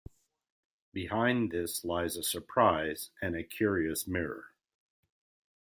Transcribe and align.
Behind 0.93 1.51
this 1.51 1.85
lies 1.85 2.17
a 2.17 2.23
surprise, 2.23 3.11
and 3.21 3.35
a 3.35 3.43
curious 3.43 4.07
mirror. 4.07 4.45